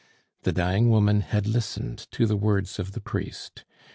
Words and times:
The 0.41 0.51
dying 0.51 0.89
woman 0.89 1.21
had 1.21 1.45
listened 1.45 2.07
to 2.09 2.25
the 2.25 2.35
words 2.35 2.79
of 2.79 2.93
the 2.93 2.99
priest. 3.01 3.65